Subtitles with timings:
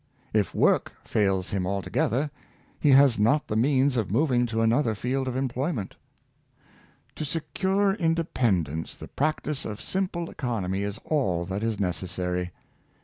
[0.33, 2.31] If work fails him altogether,
[2.79, 5.93] he has not the means of moving to another field of employment
[7.17, 12.49] To secure independence, the practice ol simple econ omy is all that is necessary.